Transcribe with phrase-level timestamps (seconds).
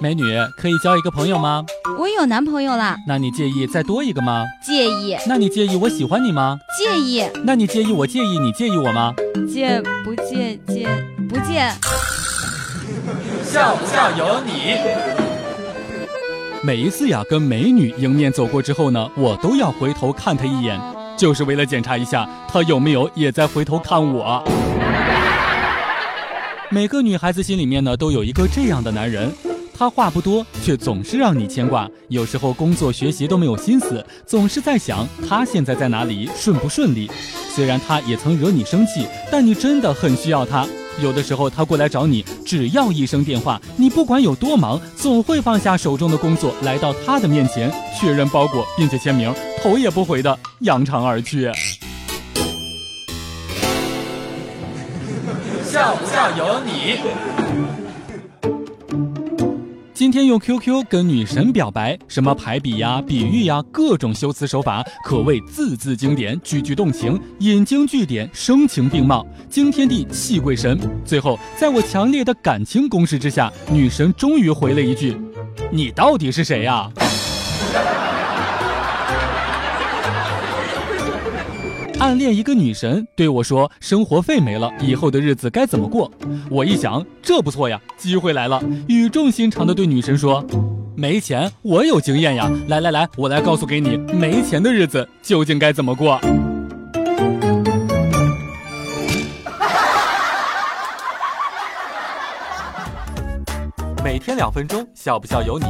[0.00, 0.22] 美女，
[0.56, 1.64] 可以交一个朋友吗？
[1.98, 2.96] 我有男朋友啦。
[3.06, 4.44] 那你介意再多一个吗？
[4.64, 5.16] 介意。
[5.26, 6.58] 那你介意我喜欢你吗？
[6.78, 7.24] 介意。
[7.44, 9.12] 那你介意我介意你介意我吗？
[9.46, 10.88] 介不介介
[11.28, 11.70] 不介。
[13.44, 14.76] 笑不笑由你。
[16.62, 20.80] 每一次呀，跟美女迎面走过之后呢，我都要回头看她一眼，
[21.16, 24.42] 就是为了检查一下她有没有也在回头看我。
[26.70, 29.30] 每个女孩子心里面呢，都有一个这样的男人，
[29.76, 31.90] 他话不多，却总是让你牵挂。
[32.08, 37.10] 有时候工作学习都没有心思，总是在想他现在在哪里，顺不顺利。
[37.50, 40.64] 虽然他也曾惹你生气，但你真的很需要他。
[41.02, 51.50] 有的时候他过来找你，只要一声电话，你不管有多忙，总会放下手中的工作，来到他的面前确认包裹，并且签名，头也不回的扬长而去。
[55.64, 57.83] 笑不笑由你。
[59.94, 70.76] 今天用 QQ 跟女神表白，什么排比呀、比喻呀，各种修辞手法可谓字字经典，句句动情，引经据典，声情并茂，惊天地泣鬼神。
[71.04, 75.16] 最后，在我强烈的感情攻势之下，女神终于回了一句
[75.70, 76.90] ：“你到底是谁呀？”
[82.04, 86.12] 暗恋一个女神对我说：“生活费没了，以后的日子该怎么过？”
[86.50, 90.44] 我一想，这不错呀，机会来了，语重心长地对女神说
[90.94, 92.46] ：“没钱，我有经验呀！
[92.68, 96.20] 来来来，我来告诉给你，没钱的日子究竟该怎么过。”
[104.04, 105.64] 每天两分钟，笑不笑由你。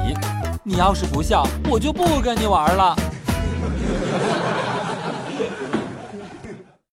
[0.64, 2.96] 你要是不笑，我就不跟你玩了。